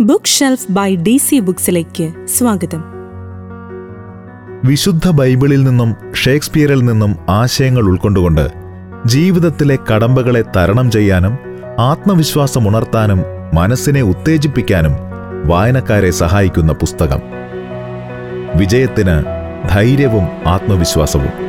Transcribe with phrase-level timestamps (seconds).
[0.00, 2.82] Book shelf by D C ബുക്സിലേക്ക് സ്വാഗതം.
[4.64, 8.52] വിശുദ്ധ ബൈബിളിൽ നിന്നും ഷേക്സ്പിയറിൽ നിന്നും ആശയങ്ങൾ ഉൾക്കൊണ്ടുകൊണ്ട്
[9.06, 11.38] ജീവിതത്തിലെ കടമ്പകളെ തരണം ചെയ്യാനും
[11.80, 13.22] ആത്മവിശ്വാസം ഉണർത്താനും
[13.54, 14.92] മനസ്സിനെ ഉത്തേജിപ്പിക്കാനും
[15.46, 17.20] വായനക്കാരെ സഹായിക്കുന്ന പുസ്തകം.
[18.56, 19.24] വിജയത്തിന്
[19.68, 21.48] ധൈര്യവും ആത്മവിശ്വാസവും.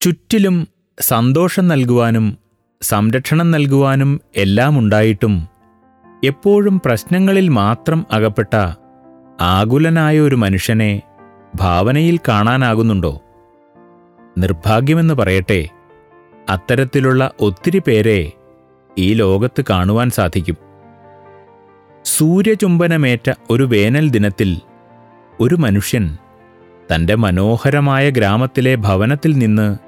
[0.00, 2.38] ചുറ്റിലും സന്തോഷം നൽകുവാനും
[2.82, 5.48] സംരക്ഷണം നൽകുവാനും എല്ലാം ഉണ്ടായിട്ടും
[6.24, 8.56] എപ്പോഴും പ്രശ്നങ്ങളിൽ മാത്രം അകപ്പെട്ട
[9.40, 11.02] ആകുലനായ ഒരു മനുഷ്യനെ
[11.54, 13.20] ഭാവനയിൽ കാണാനാകുന്നുണ്ടോ?
[14.38, 15.68] നിർഭാഗ്യമെന്ന് പറയട്ടെ
[16.48, 18.32] അത്തരത്തിലുള്ള ഒത്തിരി പേരെ
[18.98, 20.56] ഈ ലോകത്ത് കാണുവാൻ സാധിക്കും.
[22.04, 24.60] സൂര്യചുംബനമേറ്റ ഒരു വേനൽ ദിനത്തിൽ
[25.40, 26.16] ഒരു മനുഷ്യൻ
[26.94, 29.83] തന്റെ മനോഹരമായ ഗ്രാമത്തിലെ ഭവനത്തിൽ നിന്ന്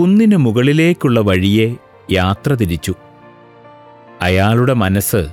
[0.00, 1.74] കുന്നിന് മുകളിലേക്കുള്ള വഴിയെ
[2.10, 2.94] യാത്ര തിരിച്ചു.
[4.22, 5.28] അയാളുടെ മനസ്സ്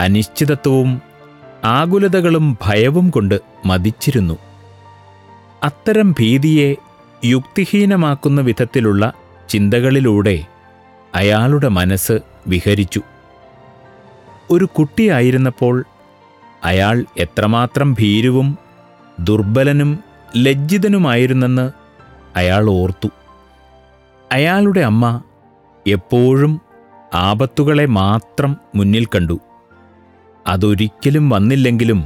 [0.00, 1.02] അനിശ്ചിതത്വവും
[1.64, 4.38] ആകുലതകളും ഭയവും കൊണ്ട് മതിച്ചിരുന്നു.
[5.62, 6.74] അത്തരം ഭീതിയെ
[7.24, 9.12] യുക്തിഹീനമാക്കുന്ന വിധത്തിലുള്ള
[9.48, 10.44] ചിന്തകളിലൂടെ
[11.14, 13.00] അയാളുടെ മനസ്സ് വിഹരിച്ചു.
[14.50, 15.84] ഒരു കുട്ടിയായിരുന്നപ്പോൾ
[16.64, 18.58] അയാൾ എത്രമാത്രം ഭീരുവും
[19.20, 19.98] ദുർബലനും
[20.36, 21.70] ലജ്ജിതനുമായിരുന്നെന്ന്
[22.36, 23.08] അയാൾ ഓർത്തു.
[24.32, 25.22] അയാളുടെ അമ്മ
[25.86, 26.60] എപ്പോഴും
[27.14, 29.40] ആപത്തുകളെ മാത്രം മുന്നിൽ കണ്ടു.
[30.46, 32.04] അതൊരിക്കലും വന്നില്ലെങ്കിലും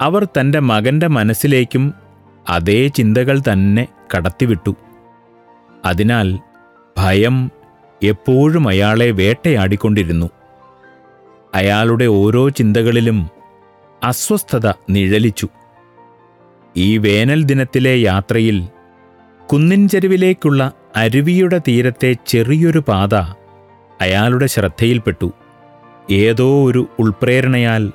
[0.00, 1.94] അവർ തന്റെ മകന്റെ മനസ്സിലേക്കും
[2.48, 4.76] അതേ ചിന്തകൾ തന്നെ കടത്തിവിട്ടു.
[5.84, 6.38] അതിനാൽ
[6.98, 7.50] ഭയം
[8.02, 10.30] എപ്പോഴും അയാളെ വേട്ടയാടിക്കൊണ്ടിരുന്നു.
[11.54, 13.30] അയാളുടെ ഓരോ ചിന്തകളിലും
[14.02, 15.48] അസ്വസ്ഥത നിഴലിച്ചു.
[16.76, 18.68] ഈ വേനൽ ദിനത്തിലെ യാത്രയിൽ
[19.52, 23.14] കുന്നിൻ ചെരുവിലേക്കുള്ള അരുവിയുടെ തീരത്തെ ചെറിയൊരു പാത
[24.00, 25.32] അയാളുടെ ശ്രദ്ധയിൽപ്പെട്ടു.
[26.10, 27.92] ഏതോ ഒരു ഉൾപ്രേരണയാൽ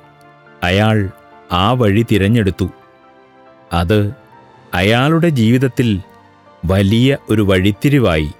[0.62, 1.10] അയാൾ
[1.52, 2.70] ആ വഴി തിരഞ്ഞെടുത്തു.
[3.72, 4.12] അത്
[4.74, 6.00] അയാളുടെ ജീവിതത്തിൽ
[6.64, 8.32] വലിയ ഒരു വഴിത്തിരിവായി.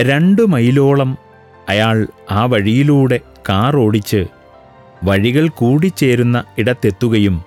[0.00, 1.18] രണ്ടു മൈലോളം
[1.68, 4.26] അയാൾ ആ വഴിയിലൂടെ കാർ ഓടിച്ച്
[5.04, 7.42] വഴികൾ കൂടിച്ചേരുന്ന ഇടത്തെത്തുകയും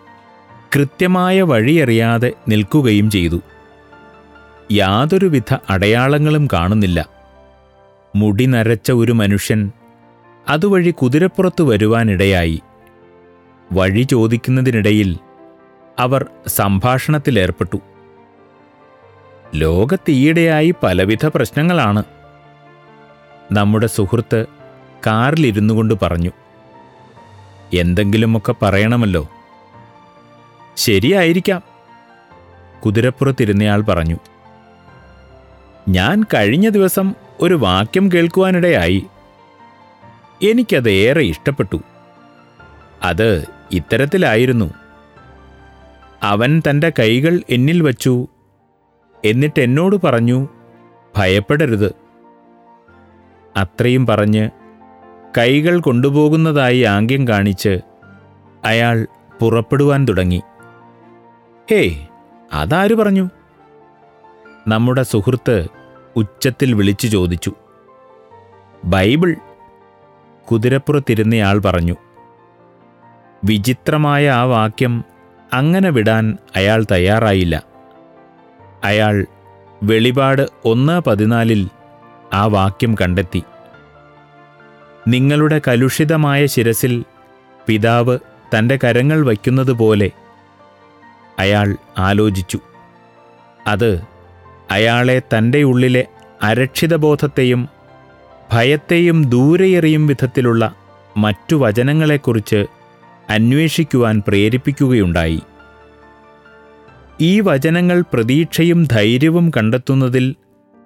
[0.76, 3.42] കൃത്യമായ വഴിയറിയാതെ നിൽക്കുകയും ചെയ്തു.
[4.72, 7.10] യാതൊരുവിധ അടയാളങ്ങളും കാണുന്നില്ല.
[8.16, 9.72] മുടി നരച്ച ഒരു മനുഷ്യൻ
[10.48, 12.62] അതുവഴി കുതിരപ്പുറത്ത് വരുവാനിടയായി.
[13.72, 15.18] വഴി ചോദിക്കുന്നതിനിടയിൽ
[16.00, 17.80] അവർ സംഭാഷണത്തിലേർപ്പെട്ടു.
[19.56, 22.04] ലോകത്തീയിടെയായി പലവിധ പ്രശ്നങ്ങളാണ്.
[23.52, 24.46] നമ്മുടെ സുഹൃത്ത്
[25.08, 26.32] കാറിലിരുന്നു കൊണ്ട് പറഞ്ഞു
[27.74, 29.30] എന്തെങ്കിലുമൊക്കെ പറയണമല്ലോ.
[30.78, 31.62] ശരിയായിരിക്കാം
[32.86, 34.16] കുതിരപ്പുറത്തിരുന്നയാൾ പറഞ്ഞു.
[35.90, 39.06] ഞാൻ കഴിഞ്ഞ ദിവസം ഒരു വാക്യം കേൾക്കുവാനിടയായി.
[40.44, 41.82] എനിക്കത് ഏറെ ഇഷ്ടപ്പെട്ടു.
[43.04, 44.74] അത് ഇത്തരത്തിലായിരുന്നു.
[46.24, 48.28] അവൻ തന്റെ കൈകൾ എന്നിൽ വച്ചു.
[49.26, 50.48] എന്നിട്ട് എന്നോട് പറഞ്ഞു
[51.18, 51.96] ഭയപ്പെടരുത്.
[53.58, 54.50] അത്രയും പറഞ്ഞ്
[55.38, 57.80] കൈകൾ കൊണ്ടുപോകുന്നതായി ആംഗ്യം കാണിച്ച്
[58.66, 59.08] അയാൾ
[59.42, 60.42] പുറപ്പെടുവാൻ തുടങ്ങി.
[61.72, 62.08] ഹേയ്
[62.54, 63.30] അതാര് പറഞ്ഞു?
[64.68, 65.68] നമ്മുടെ സുഹൃത്ത്
[66.16, 67.54] ഉച്ചത്തിൽ വിളിച്ചു ചോദിച്ചു.
[68.86, 69.36] ബൈബിൾ
[70.52, 71.96] കുതിരപ്പുറത്തിരുന്നയാൾ പറഞ്ഞു
[73.46, 75.04] വിചിത്രമായ ആ വാക്യം
[75.54, 77.64] അങ്ങനെ വിടാൻ അയാൾ തയ്യാറായില്ല.
[78.84, 79.26] അയാൾ
[79.84, 81.70] വെളിപാട് ഒന്ന് പതിനാലിൽ
[82.34, 83.44] ആ വാക്യം കണ്ടെത്തി.
[85.08, 87.06] നിങ്ങളുടെ കലുഷിതമായ ശിരസിൽ
[87.68, 88.20] പിതാവ്
[88.58, 90.12] തന്റെ കരങ്ങൾ വയ്ക്കുന്നതുപോലെ
[91.40, 92.60] അയാൾ ആലോചിച്ചു.
[93.68, 94.11] അത്
[94.72, 96.06] അയാളെ തന്റെ ഉള്ളിലെ
[96.44, 97.70] അരക്ഷിതബോധത്തെയും
[98.54, 100.76] ഭയത്തെയും ദൂരെയെറിയും വിധത്തിലുള്ള
[101.18, 102.66] മറ്റു വചനങ്ങളെക്കുറിച്ച്
[103.30, 105.42] അന്വേഷിക്കുവാൻ പ്രേരിപ്പിക്കുകയുണ്ടായി.
[107.22, 110.36] ഈ വചനങ്ങൾ പ്രതീക്ഷയും ധൈര്യവും കണ്ടെത്തുന്നതിൽ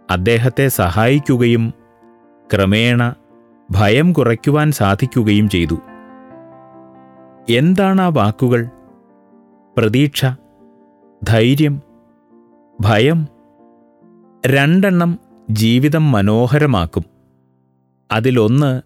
[0.09, 1.73] അദ്ദേഹത്തെ സഹായിക്കുകയും
[2.53, 3.13] ക്രമേണ
[3.71, 5.81] ഭയം കുറയ്ക്കുവാൻ സാധിക്കുകയും ചെയ്തു.
[7.49, 8.69] എന്താണ് ആ വാക്കുകൾ?
[9.77, 10.25] പ്രതീക്ഷ
[11.23, 11.81] ധൈര്യം
[12.81, 13.34] ഭയം?
[14.45, 15.19] രണ്ടെണ്ണം
[15.49, 17.03] ജീവിതം മനോഹരമാക്കും.
[18.11, 18.81] അതിലൊന്ന്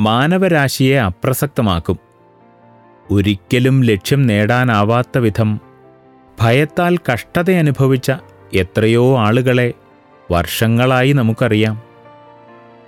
[0.00, 1.98] മാനവരാശിയെ അപ്രസക്തമാക്കും.
[3.10, 5.60] ഒരിക്കലും ലക്ഷ്യം നേടാനാവാത്ത വിധം
[6.40, 8.12] ഭയത്താൽ കഷ്ടതയനുഭവിച്ച
[8.54, 9.72] എത്രയോ ആളുകളെ
[10.30, 11.82] വർഷങ്ങളായി നമുക്കറിയാം.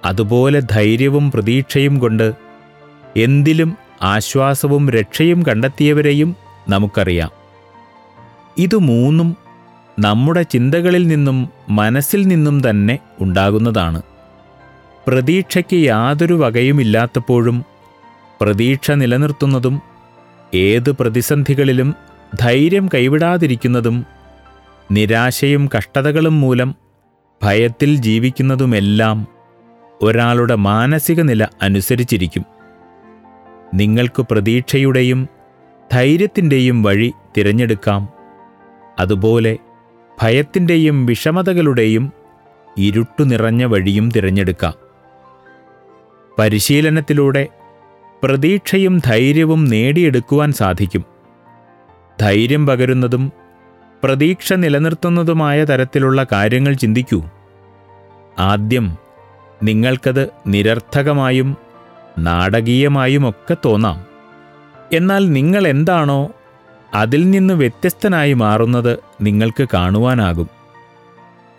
[0.04, 2.32] അതുപോലെ ധൈര്യവും പ്രതീക്ഷയും കൊണ്ട്
[3.16, 6.36] എന്തിലും ആശ്വാസവും രക്ഷയും കണ്ടെത്തിയവരെയും
[6.68, 7.30] നമുക്കറിയാം.
[8.58, 9.47] ഇതു മൂന്നും
[9.98, 14.02] നമ്മുടെ ചിന്തകളിൽ നിന്നും മനസ്സിൽ നിന്നും തന്നെ ഉണ്ടാകുന്നതാണ്.
[15.06, 17.64] പ്രതീക്ഷയ്ക്ക് യാതൊരു വകയുമില്ലാത്തപ്പോഴും
[18.40, 19.82] പ്രതീക്ഷ നിലനിർത്തുന്നതും
[20.54, 21.94] ഏത് പ്രതിസന്ധികളിലും
[22.40, 24.06] ധൈര്യം കൈവിടാതിരിക്കുന്നതും
[24.92, 26.74] നിരാശയും കഷ്ടതകളും മൂലം
[27.42, 29.26] ഭയത്തിൽ ജീവിക്കുന്നതുമെല്ലാം
[30.02, 32.44] ഒരാളുടെ മാനസിക നില അനുസരിച്ചിരിക്കും.
[33.74, 35.28] നിങ്ങൾക്ക് പ്രതീക്ഷയുടെയും
[35.92, 38.08] ധൈര്യത്തിന്റെയും വഴി തിരഞ്ഞെടുക്കാം.
[38.98, 39.58] അതുപോലെ
[40.22, 42.12] ഭയത്തിന്റെയും വിഷമതകളുടെയും
[42.78, 44.74] ഇരുട്ടു നിറഞ്ഞ വഴിയും തിരഞ്ഞെടുക്കാം.
[46.38, 47.48] പരിശീലനത്തിലൂടെ
[48.22, 51.04] പ്രതീക്ഷയും ധൈര്യവും നേടിയെടുക്കുവാൻ സാധിക്കും.
[52.20, 53.32] ധൈര്യം പകരുന്നതും
[54.04, 57.24] പ്രതീക്ഷ നിലനിർത്തുന്നതുമായ തരത്തിലുള്ള കാര്യങ്ങൾ ചിന്തിക്കൂ.
[58.38, 58.96] ആദ്യം
[59.62, 61.56] നിങ്ങൾക്കത് നിരർത്ഥകമായും
[62.18, 64.04] നാടകീയമായുമൊക്കെ തോന്നാം.
[64.92, 66.30] എന്നാൽ നിങ്ങൾ എന്താണോ
[66.94, 70.48] അതിൽ നിന്ന് വ്യത്യസ്തനായി മാറുന്നത് നിങ്ങൾക്ക് കാണുവാനാകും.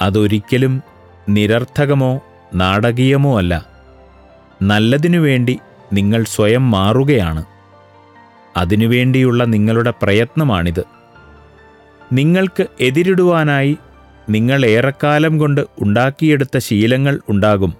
[0.01, 0.83] അതൊരിക്കലും
[1.29, 2.21] നിരർത്ഥകമോ
[2.55, 3.65] നാടകീയമോ അല്ല.
[4.61, 5.59] നല്ലതിനു വേണ്ടി
[5.93, 7.45] നിങ്ങൾ സ്വയം മാറുകയാണ്.
[8.57, 10.83] അതിനുവേണ്ടിയുള്ള നിങ്ങളുടെ പ്രയത്നമാണിത്.
[12.13, 13.77] നിങ്ങൾക്ക് എതിരിടുവാനായി
[14.29, 17.73] നിങ്ങൾ ഏറെക്കാലം കൊണ്ട് ഉണ്ടാക്കിയെടുത്ത ശീലങ്ങൾ ഉണ്ടാകും.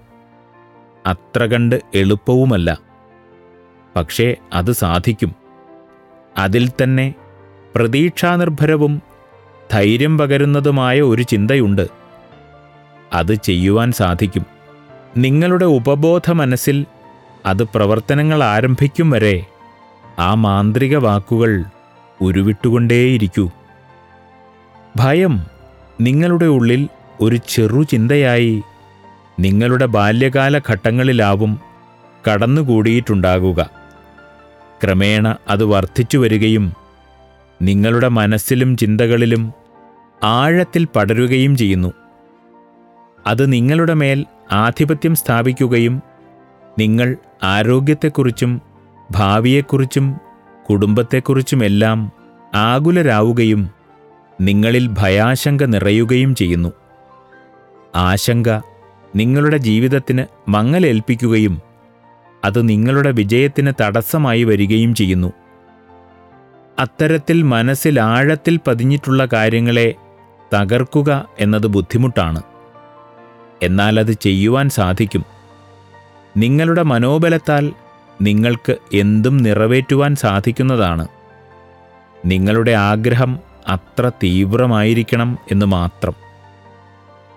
[1.06, 2.78] അത്ര കണ്ട് എളുപ്പവുമല്ല.
[3.96, 5.34] പക്ഷേ അത് സാധിക്കും.
[6.38, 7.14] അതിൽ തന്നെ
[7.74, 9.02] പ്രതീക്ഷാനിർഭരവും
[9.72, 11.88] ധൈര്യം പകരുന്നതുമായ ഒരു ചിന്തയുണ്ട്.
[13.12, 14.46] അത് ചെയ്യുവാൻ സാധിക്കും.
[15.16, 16.86] നിങ്ങളുടെ ഉപബോധ മനസ്സിൽ
[17.46, 19.46] അത് പ്രവർത്തനങ്ങൾ ആരംഭിക്കും വരെ
[20.18, 21.64] ആ മാന്ത്രിക വാക്കുകൾ
[22.20, 23.50] ഉരുവിട്ടുകൊണ്ടേയിരിക്കൂ.
[24.96, 25.40] ഭയം
[26.00, 26.88] നിങ്ങളുടെ ഉള്ളിൽ
[27.20, 28.62] ഒരു ചെറു ചിന്തയായി
[29.40, 31.60] നിങ്ങളുടെ ബാല്യകാല ഘട്ടങ്ങളിലാവും
[32.30, 33.70] കടന്നുകൂടിയിട്ടുണ്ടാകുക.
[34.84, 36.79] ക്രമേണ അത് വർദ്ധിച്ചു വരികയും
[37.62, 39.52] നിങ്ങളുടെ മനസ്സിലും ചിന്തകളിലും
[40.22, 41.92] ആഴത്തിൽ പടരുകയും ചെയ്യുന്നു.
[43.26, 46.02] അത് നിങ്ങളുടെ മേൽ ആധിപത്യം സ്ഥാപിക്കുകയും
[46.78, 48.62] നിങ്ങൾ ആരോഗ്യത്തെക്കുറിച്ചും
[49.10, 50.20] ഭാവിയെക്കുറിച്ചും
[50.70, 52.12] കുടുംബത്തെക്കുറിച്ചുമെല്ലാം
[52.54, 53.70] ആകുലരാവുകയും
[54.40, 56.72] നിങ്ങളിൽ ഭയാശങ്ക നിറയുകയും ചെയ്യുന്നു.
[57.94, 58.48] ആശങ്ക
[59.16, 61.62] നിങ്ങളുടെ ജീവിതത്തിന് മങ്ങലേൽപ്പിക്കുകയും
[62.44, 65.39] അത് നിങ്ങളുടെ വിജയത്തിന് തടസ്സമായി വരികയും ചെയ്യുന്നു.
[66.80, 69.94] അത്തരത്തിൽ മനസ്സിൽ ആഴത്തിൽ പതിഞ്ഞിട്ടുള്ള കാര്യങ്ങളെ
[70.54, 72.42] തകർക്കുക എന്നത് ബുദ്ധിമുട്ടാണ്.
[73.62, 75.24] എന്നാൽ അത് ചെയ്യുവാൻ സാധിക്കും.
[76.36, 77.72] നിങ്ങളുടെ മനോബലത്താൽ
[78.22, 81.08] നിങ്ങൾക്ക് എന്തും നിറവേറ്റുവാൻ സാധിക്കുന്നതാണ്.
[82.26, 83.38] നിങ്ങളുടെ ആഗ്രഹം
[83.68, 86.14] അത്ര തീവ്രമായിരിക്കണം എന്ന് മാത്രം.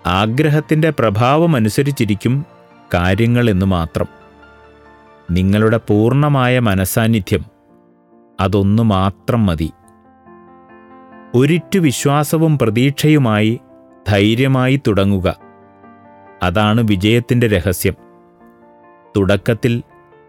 [0.06, 2.46] ആഗ്രഹത്തിന്റെ പ്രഭാവമനുസരിച്ചിരിക്കും
[2.94, 4.08] കാര്യങ്ങൾ എന്ന് മാത്രം.
[5.32, 7.53] നിങ്ങളുടെ പൂർണമായ മനസാന്നിധ്യം
[8.44, 9.72] അതൊന്നു മാത്രം മതി.
[11.36, 13.60] ഒരിറ്റു വിശ്വാസവും പ്രതീക്ഷയുമായി
[14.08, 15.38] ധൈര്യമായി തുടങ്ങുക.
[16.44, 17.94] അതാണ് വിജയത്തിന്റെ രഹസ്യം.
[19.18, 19.84] തുടക്കത്തിൽ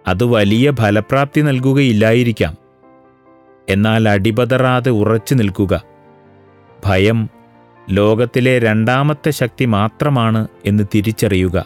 [0.06, 2.54] അത് വലിയ ഫലപ്രാപ്തി നൽകുകയില്ലായിരിക്കാം.
[3.68, 5.82] എന്നാൽ അടിപതറാതെ ഉറച്ചു നിൽക്കുക.
[6.86, 7.28] ഭയം
[7.90, 11.64] ലോകത്തിലെ രണ്ടാമത്തെ ശക്തി മാത്രമാണ് എന്ന് തിരിച്ചറിയുക.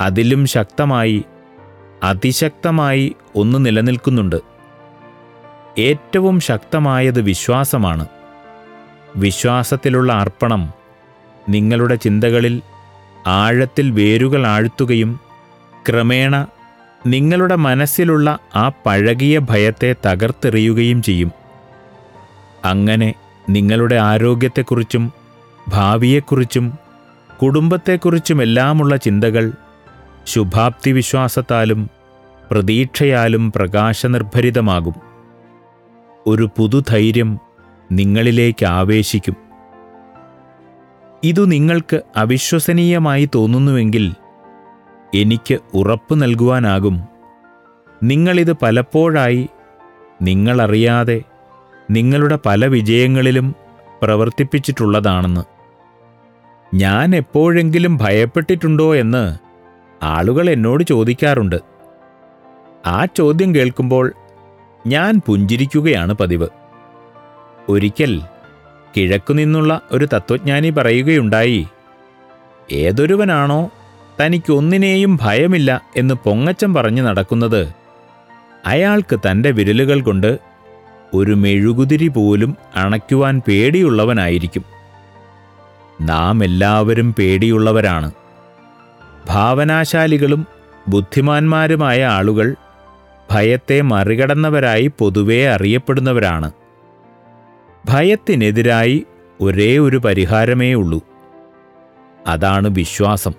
[0.00, 1.24] അതിലും ശക്തമായി
[2.02, 4.51] അതിശക്തമായി ഒന്ന് നിലനിൽക്കുന്നുണ്ട്.
[5.78, 8.06] ഏറ്റവും ശക്തമായത് വിശ്വാസമാണ്.
[9.16, 10.72] വിശ്വാസത്തിലുള്ള അർപ്പണം
[11.48, 12.62] നിങ്ങളുടെ ചിന്തകളിൽ
[13.26, 15.20] ആഴത്തിൽ വേരുകൾ ആഴ്ത്തുകയും
[15.88, 16.46] ക്രമേണ
[17.06, 21.32] നിങ്ങളുടെ മനസ്സിലുള്ള ആ പഴകിയ ഭയത്തെ തകർത്തെറിയുകയും ചെയ്യും.
[22.64, 23.14] അങ്ങനെ
[23.50, 25.12] നിങ്ങളുടെ ആരോഗ്യത്തെക്കുറിച്ചും
[25.68, 26.78] ഭാവിയെക്കുറിച്ചും
[27.42, 29.52] കുടുംബത്തെക്കുറിച്ചുമെല്ലാമുള്ള ചിന്തകൾ
[30.26, 31.90] ശുഭാപ്തി വിശ്വാസത്താലും
[32.50, 35.11] പ്രതീക്ഷയാലും പ്രകാശനിർഭരിതമാകും.
[36.26, 37.38] ഒരു പുതുധൈര്യം
[37.92, 39.36] നിങ്ങളിലേക്ക് ആവേശിക്കും.
[41.24, 44.14] ഇതു നിങ്ങൾക്ക് അവിശ്വസനീയമായി തോന്നുന്നുവെങ്കിൽ
[45.14, 47.02] എനിക്ക് ഉറപ്പ് നൽകുവാനാകും.
[48.02, 49.48] നിങ്ങളിത് പലപ്പോഴായി
[50.22, 51.22] നിങ്ങളറിയാതെ
[51.90, 53.54] നിങ്ങളുടെ പല വിജയങ്ങളിലും
[54.02, 55.44] പ്രവർത്തിപ്പിച്ചിട്ടുള്ളതാണെന്ന്.
[56.76, 59.38] ഞാൻ എപ്പോഴെങ്കിലും ഭയപ്പെട്ടിട്ടുണ്ടോ എന്ന്
[60.02, 61.56] ആളുകൾ എന്നോട് ചോദിക്കാറുണ്ട്.
[62.86, 64.12] ആ ചോദ്യം കേൾക്കുമ്പോൾ
[64.86, 66.48] ഞാൻ പുഞ്ചിരിക്കുകയാണ് പതിവ്.
[67.68, 68.22] ഒരിക്കൽ
[68.96, 71.66] കിഴക്കു നിന്നുള്ള ഒരു തത്വജ്ഞാനി പറയുകയുണ്ടായി
[72.72, 73.70] ഏതൊരുവനാണോ
[74.20, 77.72] തനിക്കൊന്നിനെയും ഭയമില്ല എന്ന് പൊങ്ങച്ചം പറഞ്ഞു നടക്കുന്നത്.
[78.66, 80.38] അയാൾക്ക് തന്റെ വിരലുകൾ കൊണ്ട്
[81.14, 84.64] ഒരു മെഴുകുതിരി പോലും അണയ്ക്കുവാൻ പേടിയുള്ളവനായിരിക്കും.
[86.00, 88.12] നാം എല്ലാവരും പേടിയുള്ളവരാണ്.
[89.28, 90.46] ഭാവനാശാലികളും
[90.88, 92.54] ബുദ്ധിമാന്മാരുമായ ആളുകൾ
[93.30, 96.50] ഭയത്തെ മറികടന്നവരായി പൊതുവെ അറിയപ്പെടുന്നവരാണ്.
[97.88, 99.06] ഭയത്തിനെതിരായി
[99.40, 101.00] ഒരേ ഒരു പരിഹാരമേ ഉള്ളൂ.
[102.26, 103.32] അതാണ് വിശ്വാസം.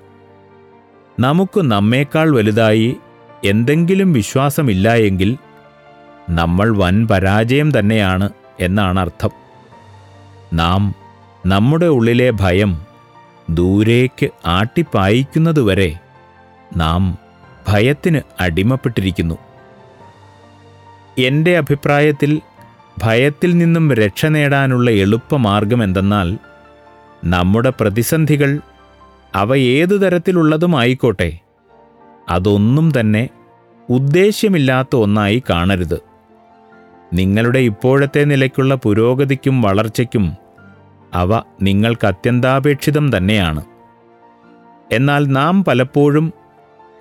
[1.19, 2.97] നമുക്ക് നമ്മേക്കാൾ വലുതായി
[3.45, 5.37] എന്തെങ്കിലും വിശ്വാസമില്ല എങ്കിൽ
[6.29, 9.29] നമ്മൾ വൻ പരാജയം തന്നെയാണ് എന്നാണ് അർത്ഥം.
[10.53, 10.95] നാം
[11.45, 12.81] നമ്മുടെ ഉള്ളിലെ ഭയം
[13.49, 15.99] ദൂരേക്ക് ആട്ടിപ്പായിക്കുന്നതുവരെ
[16.77, 17.17] നാം
[17.67, 19.35] ഭയത്തിന് അടിമപ്പെട്ടിരിക്കുന്നു.
[21.19, 22.41] എന്റെ അഭിപ്രായത്തിൽ
[23.03, 26.37] ഭയത്തിൽ നിന്നും രക്ഷ നേടാനുള്ള എളുപ്പമാർഗം എന്തെന്നാൽ
[27.25, 28.59] നമ്മുടെ പ്രതിസന്ധികൾ
[29.35, 31.39] അവ ഏതു തരത്തിലുള്ളതുമായിക്കോട്ടെ
[32.29, 33.29] അതൊന്നും തന്നെ
[33.89, 36.01] ഉദ്ദേശ്യമില്ലാത്ത ഒന്നായി കാണരുത്.
[37.13, 40.33] നിങ്ങളുടെ ഇപ്പോഴത്തെ നിലയ്ക്കുള്ള പുരോഗതിക്കും വളർച്ചയ്ക്കും
[41.13, 43.65] അവ നിങ്ങൾക്ക് അത്യന്താപേക്ഷിതം തന്നെയാണ്.
[44.91, 46.33] എന്നാൽ നാം പലപ്പോഴും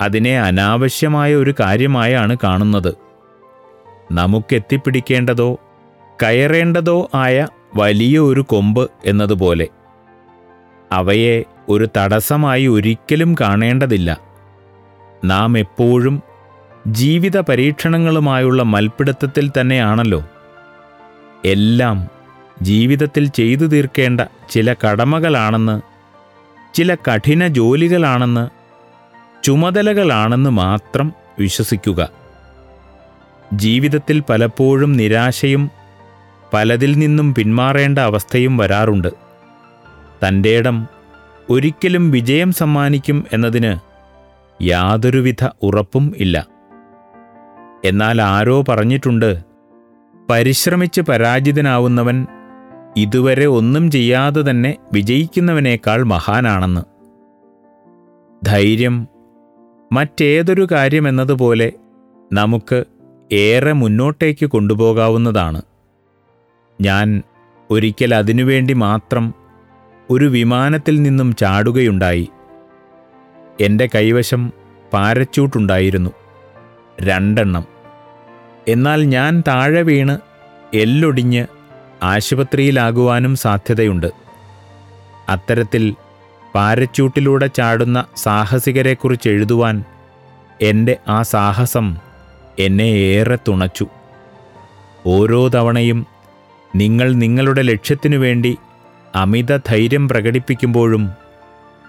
[0.01, 3.12] അതിനെ അനാവശ്യമായ ഒരു കാര്യമായാണ് കാണുന്നത്.
[4.13, 5.59] നമുക്കെത്തിപ്പിടിക്കേണ്ടതോ
[6.23, 9.69] കയറേണ്ടതോ ആയ വലിയ ഒരു കൊമ്പ് എന്നതുപോലെ.
[10.93, 14.21] അവയെ ഒരു തടസ്സമായി ഒരിക്കലും കാണേണ്ടതില്ല.
[15.25, 16.23] നാം എപ്പോഴും
[16.87, 20.25] ജീവിത പരീക്ഷണങ്ങളുമായുള്ള മൽപ്പിടുത്തത്തിൽ തന്നെയാണല്ലോ.
[21.45, 22.09] എല്ലാം
[22.63, 25.81] ജീവിതത്തിൽ ചെയ്തു തീർക്കേണ്ട ചില കടമകളാണെന്ന്
[26.75, 28.49] ചില കഠിന ജോലികളാണെന്ന്
[29.45, 32.22] ചുമതലകളാണെന്ന് മാത്രം വിശ്വസിക്കുക.
[33.53, 35.71] ജീവിതത്തിൽ പലപ്പോഴും നിരാശയും
[36.53, 39.09] പലതിൽ നിന്നും പിന്മാറേണ്ട അവസ്ഥയും വരാറുണ്ട്.
[40.27, 40.87] തന്റെ ഇടം
[41.51, 43.77] ഒരിക്കലും വിജയം സമ്മാനിക്കും എന്നതിന്
[44.63, 46.47] യാതൊരുവിധ ഉറപ്പും ഇല്ല.
[47.85, 49.39] എന്നാൽ ആരോ പറഞ്ഞിട്ടുണ്ട്
[50.31, 52.27] പരിശ്രമിച്ച് പരാജിതനാവുന്നവൻ
[52.97, 56.81] ഇതുവരെ ഒന്നും ചെയ്യാതെ തന്നെ വിജയിക്കുന്നവനേക്കാൾ മഹാനാണെന്ന്.
[58.47, 59.09] ധൈര്യം
[59.93, 61.73] മറ്റേതൊരു കാര്യമെന്നതുപോലെ
[62.33, 62.85] നമുക്ക്
[63.33, 65.63] ഏറെ മുന്നോട്ടേക്ക് കൊണ്ടുപോകാവുന്നതാണ്.
[66.81, 67.23] ഞാൻ
[67.71, 69.35] ഒരിക്കൽ അതിനുവേണ്ടി മാത്രം
[70.11, 72.29] ഒരു വിമാനത്തിൽ നിന്നും ചാടുകയുണ്ടായി.
[73.61, 74.53] എന്റെ കൈവശം
[74.93, 76.11] പാരച്ചൂട്ടുണ്ടായിരുന്നു
[77.03, 77.65] രണ്ടെണ്ണം.
[78.69, 80.19] എന്നാൽ ഞാൻ താഴെ വീണ്
[80.77, 81.47] എല്ലൊടിഞ്ഞ്
[82.03, 84.13] ആശുപത്രിയിലാകുവാനും സാധ്യതയുണ്ട്.
[85.29, 85.95] അത്തരത്തിൽ
[86.55, 89.85] പാരച്ചൂട്ടിലൂടെ ചാടുന്ന സാഹസികരെക്കുറിച്ച് എഴുതുവാൻ
[90.63, 92.12] എന്റെ ആ സാഹസം
[92.59, 93.87] എന്നെ ഏറെ തുണച്ചു.
[95.07, 96.07] ഓരോ തവണയും
[96.77, 98.57] നിങ്ങൾ നിങ്ങളുടെ ലക്ഷ്യത്തിനു വേണ്ടി
[99.15, 101.11] അമിത ധൈര്യം പ്രകടിപ്പിക്കുമ്പോഴും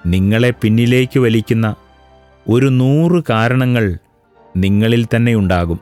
[0.06, 1.76] നിങ്ങളെ പിന്നിലേക്ക് വലിക്കുന്ന
[2.50, 3.98] ഒരു നൂറ് കാരണങ്ങൾ
[4.58, 5.80] നിങ്ങളിൽ തന്നെ ഉണ്ടാകും.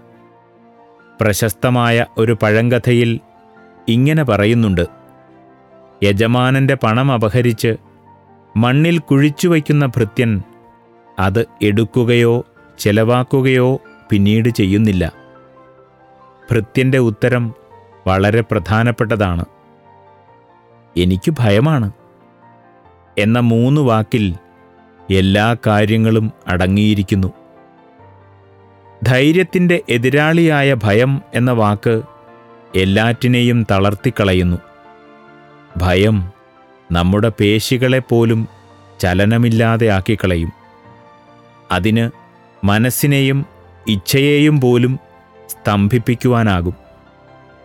[1.21, 3.19] പ്രശസ്തമായ ഒരു പഴങ്കഥയിൽ
[3.87, 4.85] ഇങ്ങനെ പറയുന്നുണ്ട്.
[6.03, 7.75] യജമാനന്റെ പണം അപഹരിച്ച്
[8.57, 10.41] മണ്ണിൽ കുഴിച്ചു വയ്ക്കുന്ന ഭൃത്യൻ
[11.19, 12.45] അത് എടുക്കുകയോ
[12.79, 13.79] ചെലവാക്കുകയോ
[14.11, 15.13] പിന്നീട് ചെയ്യുന്നില്ല.
[16.51, 17.53] ഭൃത്യന്റെ ഉത്തരം
[18.07, 19.45] വളരെ പ്രധാനപ്പെട്ടതാണ്.
[20.97, 21.91] എനിക്ക് ഭയമാണ്.
[23.17, 24.35] എന്ന മൂന്ന് വാക്കിൽ
[25.13, 27.33] എല്ലാ കാര്യങ്ങളും അടങ്ങിയിരിക്കുന്നു.
[29.03, 32.01] ധൈര്യത്തിന്റെ എതിരാളിയായ ഭയം എന്ന വാക്ക്
[32.75, 34.57] എല്ലാറ്റിനെയും തളർത്തിക്കളയുന്നു.
[35.77, 36.31] ഭയം
[36.91, 38.47] നമ്മുടെ പേശികളെപ്പോലും
[38.99, 40.51] ചലനമില്ലാതെ ആക്കിക്കളയും.
[41.71, 42.09] അതിന്
[42.63, 44.99] മനസ്സിനെയും ഇച്ഛയെയും പോലും
[45.49, 46.73] സ്തംഭിപ്പിക്കുവാനാകും.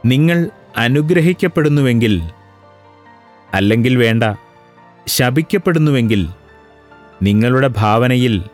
[0.05, 2.23] നിങ്ങൾ അനുഗ്രഹിക്കപ്പെടുന്നുവെങ്കിൽ
[3.55, 4.25] അല്ലെങ്കിൽ വേണ്ട
[5.07, 6.29] ശപിക്കപ്പെടുന്നുവെങ്കിൽ
[7.23, 8.45] നിങ്ങളുടെ ഭാവനയിൽ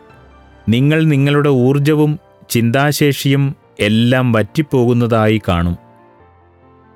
[0.69, 5.77] നിങ്ങൾ നിങ്ങളുടെ ഊർജവും ചിന്താശേഷിയും എല്ലാം വറ്റിപ്പോകുന്നതായി കാണും.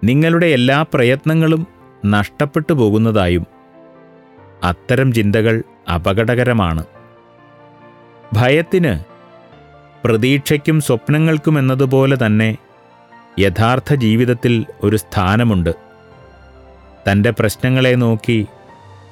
[0.03, 1.67] നിങ്ങളുടെ എല്ലാ പ്രയത്നങ്ങളും
[2.05, 3.47] നഷ്ടപ്പെട്ടു പോകുന്നതായും
[4.63, 6.85] അത്തരം ചിന്തകൾ അപകടകരമാണ്.
[8.33, 9.16] ഭയത്തിന്
[10.07, 12.49] പ്രതീക്ഷയ്ക്കും സ്വപ്നങ്ങൾക്കും എന്നതുപോലെ തന്നെ
[13.39, 15.73] യഥാർത്ഥ ജീവിതത്തിൽ ഒരു സ്ഥാനമുണ്ട്
[17.07, 18.39] തന്റെ പ്രശ്നങ്ങളെ നോക്കി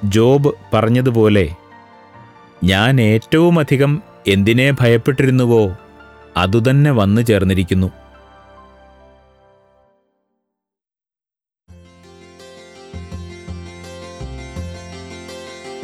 [0.05, 1.45] ജോബ് പറഞ്ഞതുപോലെ
[2.63, 3.91] ഞാൻ ഏറ്റവുമധികം
[4.27, 5.63] എന്തിനെ ഭയപ്പെട്ടിരുന്നുവോ
[6.37, 7.89] അതുതന്നെ വന്നു ചേർന്നിരിക്കുന്നു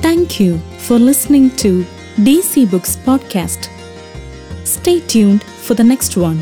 [0.06, 0.52] thank you
[0.88, 1.74] for listening to
[2.24, 3.64] D C books Podcast.
[4.72, 6.40] Stay tuned for the next one.